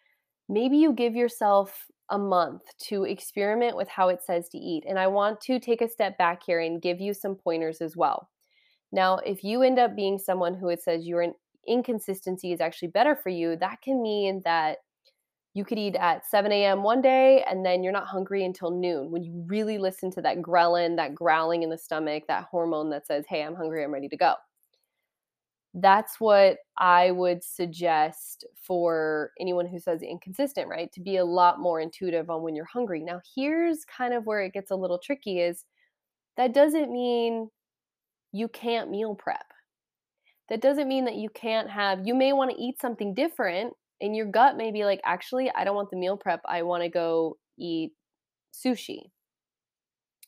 maybe 0.50 0.78
you 0.78 0.94
give 0.94 1.16
yourself 1.16 1.86
a 2.10 2.18
month 2.18 2.64
to 2.88 3.04
experiment 3.04 3.76
with 3.76 3.90
how 3.90 4.10
it 4.10 4.24
says 4.24 4.48
to 4.50 4.58
eat. 4.58 4.86
And 4.88 4.98
I 4.98 5.08
want 5.08 5.42
to 5.42 5.60
take 5.60 5.82
a 5.82 5.90
step 5.90 6.18
back 6.18 6.42
here 6.46 6.60
and 6.60 6.82
give 6.82 7.02
you 7.02 7.14
some 7.14 7.36
pointers 7.36 7.82
as 7.82 7.98
well. 7.98 8.30
Now, 8.92 9.18
if 9.18 9.44
you 9.44 9.64
end 9.64 9.80
up 9.80 9.96
being 9.96 10.18
someone 10.18 10.54
who 10.54 10.70
it 10.70 10.82
says 10.82 11.06
your 11.06 11.26
inconsistency 11.68 12.54
is 12.54 12.62
actually 12.62 12.90
better 12.90 13.16
for 13.16 13.30
you, 13.30 13.56
that 13.58 13.82
can 13.82 14.02
mean 14.02 14.42
that 14.46 14.78
you 15.54 15.66
could 15.66 15.80
eat 15.80 15.96
at 15.96 16.26
7 16.26 16.52
a.m. 16.52 16.84
one 16.84 17.02
day 17.02 17.44
and 17.50 17.66
then 17.66 17.84
you're 17.84 17.92
not 17.92 18.08
hungry 18.08 18.46
until 18.46 18.70
noon. 18.70 19.10
When 19.10 19.24
you 19.24 19.44
really 19.48 19.80
listen 19.80 20.12
to 20.12 20.22
that 20.22 20.38
ghrelin, 20.38 20.96
that 20.98 21.16
growling 21.16 21.64
in 21.64 21.70
the 21.70 21.78
stomach, 21.78 22.24
that 22.28 22.46
hormone 22.52 22.92
that 22.92 23.08
says, 23.08 23.26
hey, 23.28 23.44
I'm 23.44 23.56
hungry, 23.56 23.84
I'm 23.84 23.94
ready 23.94 24.08
to 24.08 24.18
go. 24.18 24.36
That's 25.74 26.20
what 26.20 26.58
I 26.78 27.12
would 27.12 27.44
suggest 27.44 28.46
for 28.56 29.32
anyone 29.40 29.66
who 29.66 29.80
says 29.80 30.02
inconsistent, 30.02 30.68
right? 30.68 30.92
To 30.94 31.02
be 31.02 31.18
a 31.18 31.26
lot 31.26 31.60
more 31.60 31.82
intuitive 31.82 32.30
on 32.30 32.44
when 32.44 32.56
you're 32.56 32.66
hungry. 32.66 33.02
Now, 33.04 33.22
here's 33.36 33.84
kind 33.86 34.14
of 34.14 34.26
where 34.26 34.42
it 34.42 34.54
gets 34.54 34.72
a 34.72 34.76
little 34.76 35.00
tricky 35.00 35.40
is 35.40 35.66
that 36.36 36.54
doesn't 36.54 36.92
mean 36.92 37.50
you 38.38 38.48
can't 38.48 38.92
meal 38.92 39.16
prep. 39.16 39.46
That 40.50 40.62
doesn't 40.62 40.88
mean 40.88 41.06
that 41.06 41.16
you 41.16 41.30
can't 41.30 41.70
have, 41.70 42.06
you 42.06 42.16
may 42.16 42.34
want 42.34 42.52
to 42.52 42.62
eat 42.62 42.80
something 42.80 43.14
different 43.14 43.74
and 44.00 44.16
your 44.16 44.28
gut 44.28 44.58
may 44.58 44.72
be 44.72 44.86
like, 44.86 45.02
actually, 45.04 45.52
I 45.54 45.64
don't 45.64 45.76
want 45.76 45.90
the 45.90 45.98
meal 45.98 46.18
prep. 46.18 46.42
I 46.46 46.62
want 46.62 46.84
to 46.84 46.90
go 46.90 47.38
eat 47.58 47.92
sushi. 48.54 49.10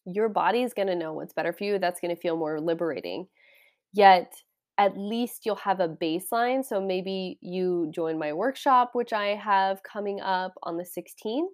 Your 0.06 0.28
body 0.28 0.63
is 0.63 0.74
going 0.74 0.88
to 0.88 0.96
know 0.96 1.13
what's 1.13 1.34
better 1.34 1.54
for 1.54 1.63
you. 1.63 1.78
That's 1.78 2.01
going 2.01 2.16
to 2.16 2.22
feel 2.22 2.36
more 2.36 2.60
liberating. 2.60 3.28
Yet, 3.94 4.34
at 4.78 4.98
least 4.98 5.46
you'll 5.46 5.56
have 5.56 5.82
a 5.82 5.89
baseline. 5.89 6.66
So 6.66 6.82
maybe 6.82 7.38
you 7.42 7.92
join 7.94 8.18
my 8.18 8.34
workshop, 8.34 8.92
which 8.94 9.13
I 9.13 9.36
have 9.36 9.84
coming 9.84 10.22
up 10.22 10.54
on 10.63 10.78
the 10.78 10.86
16th. 10.86 11.48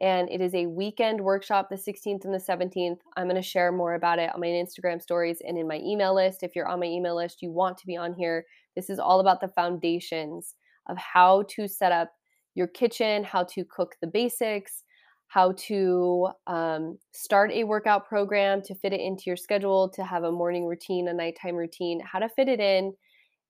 And 0.00 0.30
it 0.30 0.40
is 0.40 0.54
a 0.54 0.66
weekend 0.66 1.20
workshop, 1.20 1.68
the 1.68 1.76
16th 1.76 2.24
and 2.24 2.32
the 2.32 2.38
17th. 2.38 2.98
I'm 3.16 3.26
going 3.26 3.36
to 3.36 3.42
share 3.42 3.70
more 3.70 3.94
about 3.94 4.18
it 4.18 4.34
on 4.34 4.40
my 4.40 4.46
Instagram 4.46 5.00
stories 5.00 5.42
and 5.46 5.58
in 5.58 5.68
my 5.68 5.76
email 5.76 6.14
list. 6.14 6.42
If 6.42 6.56
you're 6.56 6.68
on 6.68 6.80
my 6.80 6.86
email 6.86 7.16
list, 7.16 7.42
you 7.42 7.50
want 7.50 7.76
to 7.78 7.86
be 7.86 7.96
on 7.96 8.14
here. 8.14 8.46
This 8.74 8.88
is 8.88 8.98
all 8.98 9.20
about 9.20 9.40
the 9.40 9.48
foundations 9.48 10.54
of 10.88 10.96
how 10.96 11.44
to 11.50 11.68
set 11.68 11.92
up 11.92 12.12
your 12.54 12.66
kitchen, 12.66 13.24
how 13.24 13.44
to 13.44 13.64
cook 13.64 13.96
the 14.00 14.06
basics, 14.06 14.84
how 15.28 15.52
to 15.52 16.28
um, 16.46 16.98
start 17.12 17.52
a 17.52 17.64
workout 17.64 18.08
program 18.08 18.62
to 18.62 18.74
fit 18.74 18.92
it 18.92 19.00
into 19.00 19.24
your 19.26 19.36
schedule, 19.36 19.88
to 19.90 20.02
have 20.02 20.24
a 20.24 20.32
morning 20.32 20.66
routine, 20.66 21.06
a 21.08 21.12
nighttime 21.12 21.54
routine, 21.54 22.00
how 22.00 22.18
to 22.18 22.28
fit 22.28 22.48
it 22.48 22.58
in, 22.58 22.92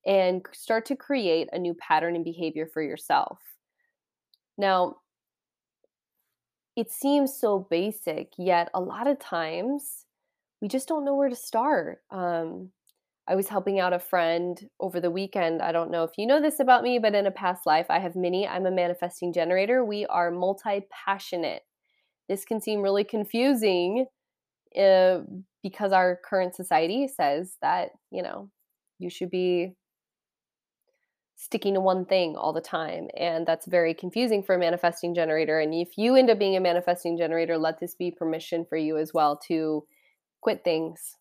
and 0.05 0.45
start 0.53 0.85
to 0.85 0.95
create 0.95 1.47
a 1.53 1.59
new 1.59 1.73
pattern 1.75 2.15
and 2.15 2.23
behavior 2.23 2.67
for 2.71 2.83
yourself. 2.83 3.39
Now, 4.57 4.97
it 6.81 6.89
seems 6.89 7.37
so 7.37 7.67
basic, 7.69 8.33
yet 8.39 8.71
a 8.73 8.81
lot 8.81 9.05
of 9.05 9.19
times 9.19 10.07
we 10.63 10.67
just 10.67 10.87
don't 10.87 11.05
know 11.05 11.13
where 11.13 11.29
to 11.29 11.35
start. 11.35 11.99
Um, 12.09 12.71
I 13.27 13.35
was 13.35 13.49
helping 13.49 13.79
out 13.79 13.93
a 13.93 13.99
friend 13.99 14.59
over 14.79 14.99
the 14.99 15.11
weekend. 15.11 15.61
I 15.61 15.73
don't 15.73 15.91
know 15.91 16.03
if 16.05 16.17
you 16.17 16.25
know 16.25 16.41
this 16.41 16.59
about 16.59 16.81
me, 16.81 16.97
but 16.97 17.13
in 17.13 17.27
a 17.27 17.31
past 17.31 17.67
life, 17.67 17.85
I 17.91 17.99
have 17.99 18.15
many. 18.15 18.47
I'm 18.47 18.65
a 18.65 18.71
manifesting 18.71 19.31
generator. 19.31 19.85
We 19.85 20.07
are 20.07 20.31
multi 20.31 20.87
passionate. 21.05 21.61
This 22.27 22.45
can 22.45 22.59
seem 22.59 22.81
really 22.81 23.03
confusing 23.03 24.07
uh, 24.75 25.19
because 25.61 25.91
our 25.91 26.17
current 26.27 26.55
society 26.55 27.07
says 27.07 27.57
that, 27.61 27.89
you 28.09 28.23
know, 28.23 28.49
you 28.97 29.11
should 29.11 29.29
be 29.29 29.75
sticking 31.41 31.73
to 31.73 31.79
one 31.79 32.05
thing 32.05 32.35
all 32.35 32.53
the 32.53 32.61
time. 32.61 33.07
And 33.17 33.47
that's 33.47 33.65
very 33.65 33.95
confusing 33.95 34.43
for 34.43 34.53
a 34.53 34.59
manifesting 34.59 35.15
generator. 35.15 35.59
And 35.59 35.73
if 35.73 35.97
you 35.97 36.15
end 36.15 36.29
up 36.29 36.37
being 36.37 36.55
a 36.55 36.59
manifesting 36.59 37.17
generator, 37.17 37.57
let 37.57 37.79
this 37.79 37.95
be 37.95 38.11
permission 38.11 38.63
for 38.63 38.77
you 38.77 38.95
as 38.95 39.11
well 39.11 39.37
to 39.47 39.83
quit 40.41 40.63
things 40.63 41.17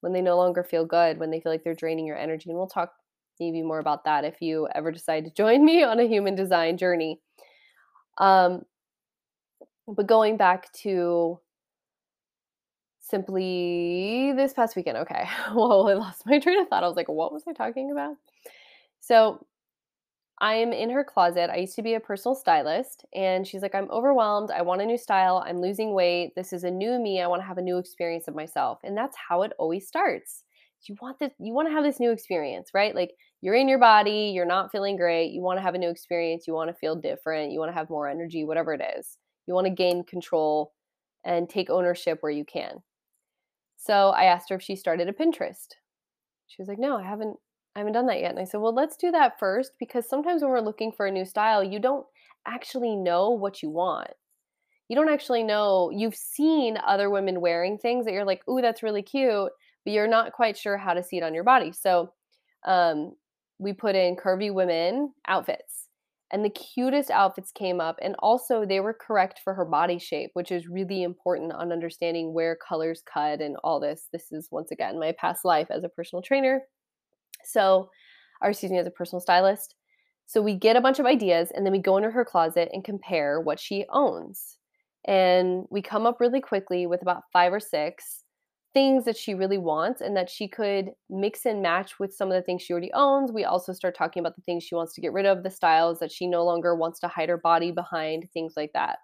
when 0.00 0.12
they 0.12 0.20
no 0.20 0.36
longer 0.36 0.64
feel 0.64 0.84
good, 0.84 1.20
when 1.20 1.30
they 1.30 1.38
feel 1.38 1.52
like 1.52 1.62
they're 1.62 1.76
draining 1.76 2.06
your 2.06 2.18
energy. 2.18 2.50
And 2.50 2.58
we'll 2.58 2.66
talk 2.66 2.92
maybe 3.38 3.62
more 3.62 3.78
about 3.78 4.04
that 4.04 4.24
if 4.24 4.42
you 4.42 4.66
ever 4.74 4.90
decide 4.90 5.26
to 5.26 5.30
join 5.30 5.64
me 5.70 5.84
on 5.84 6.00
a 6.00 6.08
human 6.08 6.34
design 6.34 6.76
journey. 6.76 7.20
Um, 8.18 8.64
but 9.86 10.08
going 10.08 10.36
back 10.36 10.72
to 10.82 11.38
simply 12.98 14.32
this 14.34 14.54
past 14.54 14.74
weekend, 14.74 14.96
okay. 14.98 15.28
Well, 15.54 15.88
I 15.88 15.94
lost 15.94 16.26
my 16.26 16.38
train 16.40 16.60
of 16.60 16.66
thought. 16.66 16.82
I 16.82 16.88
was 16.88 16.96
like, 16.96 17.08
what 17.08 17.32
was 17.32 17.44
I 17.46 17.52
talking 17.52 17.92
about? 17.92 18.16
So 18.98 19.46
I'm 20.42 20.72
in 20.72 20.90
her 20.90 21.04
closet. 21.04 21.50
I 21.50 21.58
used 21.58 21.76
to 21.76 21.82
be 21.82 21.94
a 21.94 22.00
personal 22.00 22.34
stylist, 22.34 23.04
and 23.14 23.46
she's 23.46 23.62
like, 23.62 23.76
I'm 23.76 23.88
overwhelmed. 23.92 24.50
I 24.50 24.62
want 24.62 24.82
a 24.82 24.86
new 24.86 24.98
style. 24.98 25.44
I'm 25.46 25.60
losing 25.60 25.94
weight. 25.94 26.32
This 26.34 26.52
is 26.52 26.64
a 26.64 26.70
new 26.70 26.98
me. 26.98 27.22
I 27.22 27.28
want 27.28 27.40
to 27.42 27.46
have 27.46 27.58
a 27.58 27.62
new 27.62 27.78
experience 27.78 28.26
of 28.26 28.34
myself. 28.34 28.80
And 28.82 28.96
that's 28.96 29.16
how 29.28 29.42
it 29.42 29.52
always 29.56 29.86
starts. 29.86 30.42
You 30.88 30.96
want 31.00 31.20
this, 31.20 31.30
you 31.38 31.54
want 31.54 31.68
to 31.68 31.72
have 31.72 31.84
this 31.84 32.00
new 32.00 32.10
experience, 32.10 32.70
right? 32.74 32.92
Like 32.92 33.12
you're 33.40 33.54
in 33.54 33.68
your 33.68 33.78
body, 33.78 34.32
you're 34.34 34.44
not 34.44 34.72
feeling 34.72 34.96
great. 34.96 35.30
You 35.30 35.40
want 35.40 35.58
to 35.58 35.62
have 35.62 35.76
a 35.76 35.78
new 35.78 35.90
experience. 35.90 36.48
You 36.48 36.54
want 36.54 36.70
to 36.70 36.74
feel 36.74 36.96
different. 36.96 37.52
You 37.52 37.60
want 37.60 37.70
to 37.70 37.78
have 37.78 37.88
more 37.88 38.08
energy, 38.08 38.44
whatever 38.44 38.74
it 38.74 38.82
is. 38.98 39.16
You 39.46 39.54
want 39.54 39.68
to 39.68 39.72
gain 39.72 40.02
control 40.02 40.72
and 41.24 41.48
take 41.48 41.70
ownership 41.70 42.18
where 42.20 42.32
you 42.32 42.44
can. 42.44 42.82
So 43.76 44.08
I 44.10 44.24
asked 44.24 44.50
her 44.50 44.56
if 44.56 44.62
she 44.62 44.74
started 44.74 45.08
a 45.08 45.12
Pinterest. 45.12 45.68
She 46.48 46.60
was 46.60 46.66
like, 46.66 46.80
No, 46.80 46.98
I 46.98 47.04
haven't 47.04 47.36
I 47.74 47.80
haven't 47.80 47.94
done 47.94 48.06
that 48.06 48.20
yet. 48.20 48.30
And 48.30 48.38
I 48.38 48.44
said, 48.44 48.60
Well, 48.60 48.74
let's 48.74 48.96
do 48.96 49.10
that 49.12 49.38
first 49.38 49.72
because 49.78 50.08
sometimes 50.08 50.42
when 50.42 50.50
we're 50.50 50.60
looking 50.60 50.92
for 50.92 51.06
a 51.06 51.10
new 51.10 51.24
style, 51.24 51.64
you 51.64 51.78
don't 51.78 52.06
actually 52.46 52.96
know 52.96 53.30
what 53.30 53.62
you 53.62 53.70
want. 53.70 54.10
You 54.88 54.96
don't 54.96 55.12
actually 55.12 55.42
know. 55.42 55.90
You've 55.90 56.16
seen 56.16 56.76
other 56.86 57.08
women 57.08 57.40
wearing 57.40 57.78
things 57.78 58.04
that 58.04 58.12
you're 58.12 58.26
like, 58.26 58.46
Ooh, 58.48 58.60
that's 58.60 58.82
really 58.82 59.02
cute, 59.02 59.50
but 59.84 59.92
you're 59.92 60.08
not 60.08 60.32
quite 60.32 60.56
sure 60.56 60.76
how 60.76 60.92
to 60.92 61.02
see 61.02 61.16
it 61.16 61.22
on 61.22 61.34
your 61.34 61.44
body. 61.44 61.72
So 61.72 62.12
um, 62.66 63.14
we 63.58 63.72
put 63.72 63.94
in 63.94 64.16
curvy 64.16 64.52
women 64.52 65.14
outfits. 65.26 65.88
And 66.30 66.42
the 66.42 66.50
cutest 66.50 67.10
outfits 67.10 67.52
came 67.52 67.78
up. 67.78 67.98
And 68.00 68.16
also, 68.18 68.64
they 68.64 68.80
were 68.80 68.94
correct 68.94 69.40
for 69.44 69.52
her 69.52 69.66
body 69.66 69.98
shape, 69.98 70.30
which 70.32 70.50
is 70.50 70.66
really 70.66 71.02
important 71.02 71.52
on 71.52 71.72
understanding 71.72 72.32
where 72.32 72.56
colors 72.56 73.02
cut 73.12 73.42
and 73.42 73.56
all 73.62 73.80
this. 73.80 74.08
This 74.12 74.32
is 74.32 74.48
once 74.50 74.70
again 74.70 74.98
my 74.98 75.12
past 75.18 75.44
life 75.44 75.66
as 75.70 75.84
a 75.84 75.90
personal 75.90 76.22
trainer 76.22 76.62
so, 77.44 77.90
or 78.40 78.50
excuse 78.50 78.72
me, 78.72 78.78
as 78.78 78.86
a 78.86 78.90
personal 78.90 79.20
stylist. 79.20 79.74
So 80.26 80.40
we 80.40 80.54
get 80.54 80.76
a 80.76 80.80
bunch 80.80 80.98
of 80.98 81.06
ideas 81.06 81.50
and 81.54 81.66
then 81.66 81.72
we 81.72 81.78
go 81.78 81.96
into 81.96 82.10
her 82.10 82.24
closet 82.24 82.70
and 82.72 82.84
compare 82.84 83.40
what 83.40 83.60
she 83.60 83.84
owns. 83.90 84.56
And 85.04 85.66
we 85.70 85.82
come 85.82 86.06
up 86.06 86.20
really 86.20 86.40
quickly 86.40 86.86
with 86.86 87.02
about 87.02 87.24
five 87.32 87.52
or 87.52 87.60
six 87.60 88.24
things 88.72 89.04
that 89.04 89.16
she 89.16 89.34
really 89.34 89.58
wants 89.58 90.00
and 90.00 90.16
that 90.16 90.30
she 90.30 90.48
could 90.48 90.90
mix 91.10 91.44
and 91.44 91.60
match 91.60 91.98
with 91.98 92.14
some 92.14 92.28
of 92.28 92.34
the 92.34 92.42
things 92.42 92.62
she 92.62 92.72
already 92.72 92.92
owns. 92.94 93.30
We 93.30 93.44
also 93.44 93.72
start 93.72 93.94
talking 93.94 94.20
about 94.20 94.34
the 94.34 94.42
things 94.42 94.64
she 94.64 94.74
wants 94.74 94.94
to 94.94 95.00
get 95.00 95.12
rid 95.12 95.26
of, 95.26 95.42
the 95.42 95.50
styles 95.50 95.98
that 95.98 96.10
she 96.10 96.26
no 96.26 96.44
longer 96.44 96.74
wants 96.74 96.98
to 97.00 97.08
hide 97.08 97.28
her 97.28 97.36
body 97.36 97.70
behind, 97.70 98.28
things 98.32 98.54
like 98.56 98.72
that. 98.72 98.98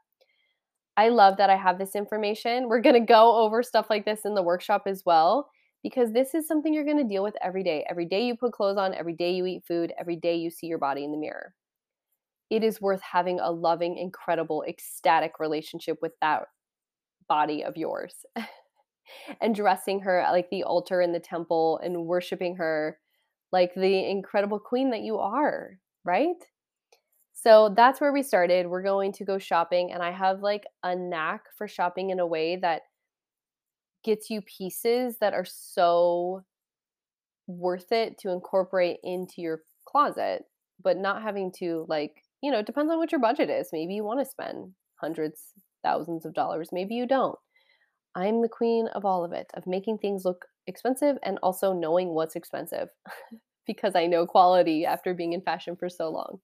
I 0.97 1.11
love 1.11 1.37
that 1.37 1.51
I 1.51 1.57
have 1.57 1.79
this 1.79 1.95
information. 1.95 2.69
We're 2.69 2.81
going 2.81 2.95
to 2.95 3.01
go 3.01 3.37
over 3.37 3.63
stuff 3.63 3.91
like 3.91 4.05
this 4.05 4.25
in 4.25 4.35
the 4.35 4.43
workshop 4.43 4.85
as 4.87 5.03
well 5.05 5.51
because 5.83 6.13
this 6.13 6.35
is 6.35 6.47
something 6.47 6.73
you're 6.73 6.85
going 6.85 6.99
to 6.99 7.05
deal 7.05 7.23
with 7.23 7.37
every 7.43 7.63
day. 7.63 7.85
Every 7.89 8.07
day 8.07 8.27
you 8.27 8.37
put 8.37 8.53
clothes 8.53 8.79
on, 8.79 8.95
every 8.95 9.15
day 9.15 9.33
you 9.33 9.47
eat 9.47 9.65
food, 9.67 9.93
every 9.99 10.17
day 10.17 10.37
you 10.37 10.51
see 10.51 10.67
your 10.67 10.79
body 10.79 11.05
in 11.05 11.13
the 11.13 11.19
mirror. 11.19 11.55
It 12.51 12.65
is 12.65 12.81
worth 12.81 13.03
having 13.03 13.41
a 13.41 13.51
loving, 13.51 13.97
incredible, 13.97 14.65
ecstatic 14.67 15.39
relationship 15.39 15.99
with 16.01 16.13
that 16.21 16.45
body 17.29 17.63
of 17.63 17.77
yours 17.77 18.15
and 19.41 19.55
dressing 19.55 20.01
her 20.01 20.25
uh, 20.25 20.33
like 20.33 20.49
the 20.51 20.65
altar 20.65 21.01
in 21.01 21.13
the 21.13 21.21
temple 21.21 21.79
and 21.83 22.07
worshiping 22.07 22.57
her 22.57 22.99
like 23.53 23.75
the 23.75 24.11
incredible 24.11 24.59
queen 24.59 24.91
that 24.91 25.01
you 25.01 25.19
are, 25.19 25.79
right? 26.05 26.37
So 27.33 27.73
that's 27.75 28.01
where 28.01 28.13
we 28.13 28.23
started. 28.23 28.67
We're 28.67 28.83
going 28.83 29.13
to 29.13 29.25
go 29.25 29.39
shopping, 29.39 29.93
and 29.93 30.03
I 30.03 30.11
have 30.11 30.41
like 30.43 30.65
a 30.83 30.95
knack 30.97 31.45
for 31.57 31.69
shopping 31.69 32.11
in 32.11 32.19
a 32.19 32.27
way 32.27 32.57
that 32.57 32.83
gets 34.09 34.31
you 34.31 34.41
pieces 34.41 35.17
that 35.21 35.35
are 35.35 35.45
so 35.45 36.43
worth 37.47 37.93
it 37.93 38.17
to 38.17 38.31
incorporate 38.31 38.97
into 39.03 39.43
your 39.43 39.61
closet, 39.87 40.45
but 40.83 40.97
not 40.97 41.23
having 41.23 41.53
to 41.59 41.85
like, 41.91 42.13
you 42.43 42.51
know, 42.51 42.61
it 42.61 42.65
depends 42.65 42.91
on 42.91 42.97
what 42.97 43.13
your 43.13 43.21
budget 43.21 43.51
is. 43.51 43.69
Maybe 43.71 43.93
you 43.93 44.05
want 44.05 44.21
to 44.21 44.25
spend 44.25 44.73
hundreds, 44.99 45.53
thousands 45.83 46.25
of 46.25 46.33
dollars. 46.33 46.71
Maybe 46.73 46.95
you 46.95 47.07
don't. 47.07 47.39
I'm 48.15 48.41
the 48.41 48.49
queen 48.49 48.89
of 48.95 49.05
all 49.05 49.27
of 49.27 49.33
it, 49.33 49.47
of 49.53 49.67
making 49.67 49.99
things 49.99 50.25
look 50.25 50.47
expensive 50.67 51.19
and 51.23 51.39
also 51.43 51.75
knowing 51.75 52.15
what's 52.15 52.35
expensive 52.35 52.89
because 53.67 53.95
I 53.95 54.07
know 54.07 54.27
quality 54.27 54.87
after 54.87 55.13
being 55.13 55.35
in 55.35 55.43
fashion 55.43 55.77
for 55.77 55.91
so 55.91 56.09
long. 56.09 56.41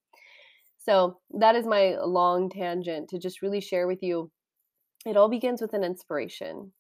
So, 0.76 1.16
that 1.38 1.56
is 1.56 1.64
my 1.64 1.96
long 2.04 2.50
tangent 2.50 3.08
to 3.08 3.18
just 3.18 3.40
really 3.40 3.62
share 3.62 3.86
with 3.86 4.02
you. 4.02 4.30
It 5.06 5.16
all 5.16 5.30
begins 5.30 5.62
with 5.62 5.72
an 5.72 5.82
inspiration. 5.82 6.72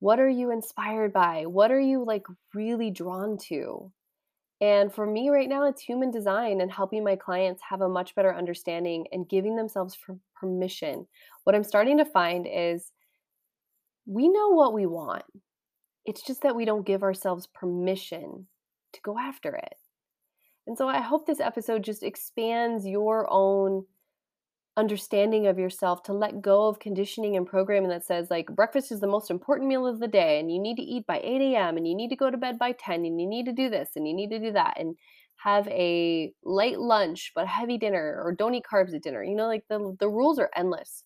What 0.00 0.18
are 0.18 0.28
you 0.28 0.50
inspired 0.50 1.12
by? 1.12 1.46
What 1.46 1.70
are 1.70 1.80
you 1.80 2.04
like 2.04 2.26
really 2.54 2.90
drawn 2.90 3.38
to? 3.48 3.92
And 4.60 4.92
for 4.92 5.06
me 5.06 5.30
right 5.30 5.48
now, 5.48 5.64
it's 5.64 5.80
human 5.80 6.10
design 6.10 6.60
and 6.60 6.70
helping 6.70 7.02
my 7.02 7.16
clients 7.16 7.62
have 7.68 7.80
a 7.80 7.88
much 7.88 8.14
better 8.14 8.34
understanding 8.34 9.06
and 9.12 9.28
giving 9.28 9.56
themselves 9.56 9.96
permission. 10.34 11.06
What 11.44 11.54
I'm 11.54 11.64
starting 11.64 11.98
to 11.98 12.04
find 12.04 12.46
is 12.50 12.90
we 14.06 14.28
know 14.28 14.50
what 14.50 14.74
we 14.74 14.86
want. 14.86 15.24
It's 16.04 16.22
just 16.22 16.42
that 16.42 16.56
we 16.56 16.64
don't 16.64 16.86
give 16.86 17.02
ourselves 17.02 17.46
permission 17.46 18.46
to 18.92 19.00
go 19.02 19.18
after 19.18 19.54
it. 19.54 19.76
And 20.66 20.76
so 20.76 20.88
I 20.88 21.00
hope 21.00 21.26
this 21.26 21.40
episode 21.40 21.82
just 21.82 22.02
expands 22.02 22.86
your 22.86 23.26
own 23.30 23.84
understanding 24.80 25.46
of 25.46 25.58
yourself 25.58 26.02
to 26.04 26.12
let 26.12 26.42
go 26.42 26.68
of 26.68 26.78
conditioning 26.80 27.36
and 27.36 27.46
programming 27.46 27.90
that 27.90 28.04
says 28.04 28.30
like 28.30 28.46
breakfast 28.54 28.90
is 28.92 29.00
the 29.00 29.06
most 29.06 29.30
important 29.30 29.68
meal 29.68 29.86
of 29.86 30.00
the 30.00 30.08
day 30.08 30.40
and 30.40 30.50
you 30.52 30.58
need 30.60 30.76
to 30.76 30.82
eat 30.82 31.06
by 31.06 31.20
8 31.22 31.40
a.m 31.56 31.76
and 31.76 31.86
you 31.88 31.94
need 31.94 32.08
to 32.10 32.16
go 32.16 32.30
to 32.30 32.36
bed 32.38 32.58
by 32.58 32.72
10 32.72 33.04
and 33.04 33.20
you 33.20 33.26
need 33.28 33.46
to 33.46 33.52
do 33.52 33.68
this 33.70 33.90
and 33.96 34.08
you 34.08 34.14
need 34.14 34.30
to 34.30 34.38
do 34.40 34.52
that 34.52 34.78
and 34.80 34.96
have 35.36 35.68
a 35.68 36.32
light 36.44 36.80
lunch 36.80 37.32
but 37.34 37.44
a 37.44 37.48
heavy 37.48 37.78
dinner 37.78 38.20
or 38.24 38.32
don't 38.34 38.54
eat 38.54 38.64
carbs 38.70 38.94
at 38.94 39.02
dinner 39.02 39.22
you 39.24 39.36
know 39.36 39.46
like 39.46 39.64
the, 39.68 39.96
the 40.00 40.08
rules 40.08 40.38
are 40.38 40.50
endless 40.56 41.04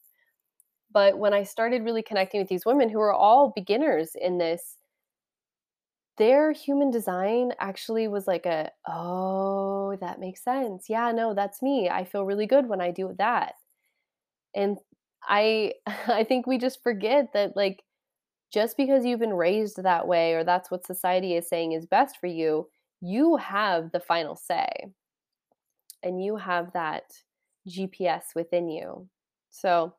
but 0.91 1.19
when 1.19 1.35
i 1.35 1.43
started 1.43 1.85
really 1.85 2.03
connecting 2.03 2.41
with 2.41 2.49
these 2.49 2.67
women 2.67 2.89
who 2.91 3.01
are 3.01 3.13
all 3.15 3.53
beginners 3.57 4.15
in 4.21 4.39
this 4.39 4.79
their 6.17 6.53
human 6.53 6.91
design 6.91 7.53
actually 7.59 8.09
was 8.09 8.27
like 8.27 8.47
a, 8.47 8.71
"Oh, 8.87 9.97
that 10.01 10.19
makes 10.21 10.43
sense. 10.43 10.89
Yeah, 10.89 11.13
no, 11.13 11.35
that's 11.35 11.63
me. 11.63 11.89
I 11.91 12.05
feel 12.05 12.25
really 12.25 12.47
good 12.47 12.69
when 12.69 12.81
I 12.81 12.91
do 12.91 13.13
that." 13.19 13.55
And 14.55 14.79
I 15.23 15.75
I 16.09 16.25
think 16.25 16.47
we 16.47 16.59
just 16.59 16.83
forget 16.83 17.33
that 17.35 17.57
like 17.57 17.83
just 18.53 18.77
because 18.77 19.05
you've 19.05 19.21
been 19.21 19.35
raised 19.35 19.83
that 19.83 20.07
way 20.07 20.35
or 20.35 20.45
that's 20.45 20.71
what 20.71 20.87
society 20.87 21.35
is 21.35 21.49
saying 21.49 21.73
is 21.73 21.87
best 21.87 22.19
for 22.21 22.29
you, 22.29 22.69
you 23.01 23.37
have 23.37 23.91
the 23.93 24.01
final 24.01 24.37
say. 24.37 24.69
And 26.03 26.23
you 26.23 26.37
have 26.37 26.73
that 26.75 27.05
GPS 27.67 28.35
within 28.35 28.69
you. 28.69 29.09
So, 29.51 29.95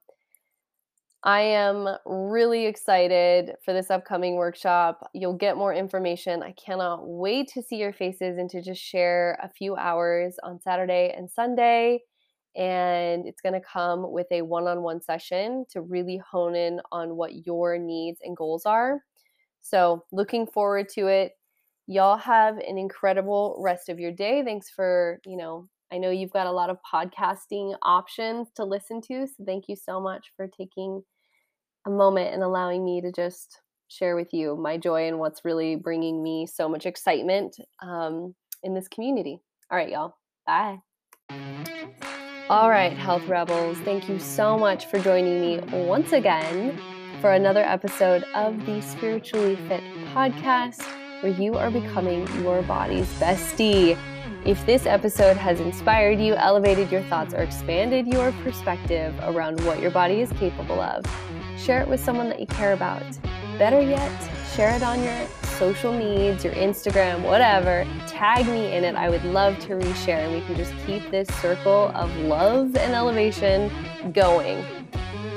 I 1.23 1.41
am 1.41 1.87
really 2.05 2.67
excited 2.67 3.55
for 3.63 3.73
this 3.73 3.89
upcoming 3.89 4.35
workshop. 4.35 5.09
You'll 5.13 5.33
get 5.33 5.57
more 5.57 5.73
information. 5.73 6.43
I 6.43 6.51
cannot 6.51 7.07
wait 7.07 7.47
to 7.55 7.63
see 7.63 7.77
your 7.77 7.93
faces 7.93 8.37
and 8.37 8.47
to 8.51 8.61
just 8.61 8.79
share 8.79 9.39
a 9.41 9.49
few 9.49 9.75
hours 9.75 10.37
on 10.43 10.61
Saturday 10.61 11.13
and 11.17 11.29
Sunday. 11.31 12.01
And 12.55 13.27
it's 13.27 13.41
going 13.41 13.53
to 13.53 13.61
come 13.61 14.11
with 14.11 14.27
a 14.31 14.41
one 14.41 14.67
on 14.67 14.81
one 14.81 15.01
session 15.01 15.65
to 15.71 15.81
really 15.81 16.17
hone 16.17 16.55
in 16.55 16.79
on 16.91 17.15
what 17.15 17.45
your 17.45 17.77
needs 17.77 18.19
and 18.23 18.35
goals 18.35 18.65
are. 18.65 19.01
So, 19.61 20.05
looking 20.11 20.45
forward 20.47 20.89
to 20.89 21.07
it. 21.07 21.33
Y'all 21.87 22.17
have 22.17 22.57
an 22.57 22.77
incredible 22.77 23.57
rest 23.59 23.89
of 23.89 23.99
your 23.99 24.11
day. 24.11 24.43
Thanks 24.43 24.69
for, 24.69 25.19
you 25.25 25.37
know, 25.37 25.67
I 25.91 25.97
know 25.97 26.09
you've 26.09 26.33
got 26.33 26.47
a 26.47 26.51
lot 26.51 26.69
of 26.69 26.77
podcasting 26.91 27.75
options 27.81 28.47
to 28.55 28.63
listen 28.63 29.01
to. 29.01 29.27
So, 29.27 29.43
thank 29.45 29.65
you 29.67 29.75
so 29.75 29.99
much 29.99 30.31
for 30.37 30.47
taking 30.47 31.03
a 31.85 31.89
moment 31.89 32.33
and 32.33 32.43
allowing 32.43 32.85
me 32.85 33.01
to 33.01 33.11
just 33.11 33.59
share 33.87 34.15
with 34.15 34.33
you 34.33 34.55
my 34.55 34.77
joy 34.77 35.07
and 35.07 35.19
what's 35.19 35.45
really 35.45 35.75
bringing 35.75 36.23
me 36.23 36.47
so 36.47 36.67
much 36.67 36.85
excitement 36.85 37.57
um, 37.81 38.35
in 38.63 38.73
this 38.73 38.87
community. 38.87 39.39
All 39.71 39.77
right, 39.77 39.89
y'all. 39.89 40.15
Bye. 40.45 40.81
All 42.47 42.69
right, 42.69 42.93
Health 42.93 43.27
Rebels, 43.27 43.79
thank 43.79 44.07
you 44.07 44.19
so 44.19 44.55
much 44.55 44.85
for 44.85 44.99
joining 44.99 45.41
me 45.41 45.57
once 45.87 46.13
again 46.13 46.79
for 47.19 47.33
another 47.33 47.63
episode 47.63 48.23
of 48.35 48.63
the 48.67 48.81
Spiritually 48.81 49.55
Fit 49.67 49.81
podcast, 50.13 50.83
where 51.23 51.31
you 51.31 51.55
are 51.55 51.71
becoming 51.71 52.27
your 52.43 52.61
body's 52.61 53.07
bestie. 53.15 53.97
If 54.45 54.63
this 54.67 54.85
episode 54.85 55.37
has 55.37 55.59
inspired 55.59 56.19
you, 56.19 56.35
elevated 56.35 56.91
your 56.91 57.01
thoughts, 57.05 57.33
or 57.33 57.39
expanded 57.39 58.05
your 58.05 58.31
perspective 58.43 59.15
around 59.23 59.59
what 59.65 59.79
your 59.79 59.89
body 59.89 60.21
is 60.21 60.31
capable 60.33 60.79
of, 60.79 61.03
share 61.57 61.81
it 61.81 61.87
with 61.87 61.99
someone 61.99 62.29
that 62.29 62.39
you 62.39 62.45
care 62.45 62.73
about. 62.73 63.01
Better 63.57 63.79
yet, 63.79 64.11
share 64.53 64.75
it 64.75 64.83
on 64.83 65.01
your 65.01 65.27
social 65.57 65.93
needs, 65.93 66.43
your 66.43 66.53
Instagram, 66.55 67.21
whatever. 67.21 67.87
Tag 68.05 68.45
me 68.47 68.75
in 68.75 68.83
it. 68.83 68.95
I 68.95 69.09
would 69.09 69.23
love 69.23 69.57
to 69.59 69.75
reshare 69.75 70.25
and 70.25 70.33
we 70.33 70.41
can 70.41 70.57
just 70.57 70.73
keep 70.85 71.09
this 71.09 71.29
circle 71.39 71.89
of 71.95 72.13
love 72.17 72.75
and 72.75 72.93
elevation 72.93 73.71
going. 74.11 74.65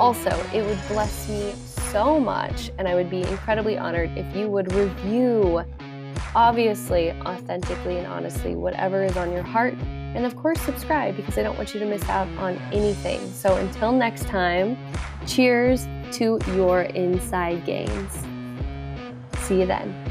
Also, 0.00 0.30
it 0.52 0.64
would 0.64 0.80
bless 0.88 1.28
me 1.28 1.54
so 1.92 2.18
much 2.18 2.72
and 2.78 2.88
I 2.88 2.96
would 2.96 3.08
be 3.08 3.22
incredibly 3.22 3.78
honored 3.78 4.10
if 4.18 4.34
you 4.34 4.48
would 4.48 4.72
review, 4.72 5.62
obviously, 6.34 7.12
authentically 7.22 7.98
and 7.98 8.06
honestly, 8.08 8.56
whatever 8.56 9.04
is 9.04 9.16
on 9.16 9.30
your 9.30 9.44
heart. 9.44 9.74
And 10.14 10.24
of 10.24 10.36
course, 10.36 10.60
subscribe 10.62 11.16
because 11.16 11.36
I 11.38 11.42
don't 11.42 11.56
want 11.56 11.74
you 11.74 11.80
to 11.80 11.86
miss 11.86 12.08
out 12.08 12.28
on 12.38 12.56
anything. 12.72 13.20
So 13.32 13.56
until 13.56 13.92
next 13.92 14.24
time, 14.26 14.76
cheers 15.26 15.86
to 16.12 16.38
your 16.54 16.82
inside 16.82 17.64
gains. 17.64 18.12
See 19.38 19.60
you 19.60 19.66
then. 19.66 20.07